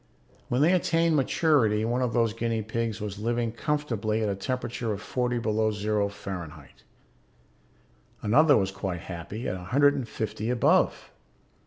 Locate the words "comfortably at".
3.51-4.29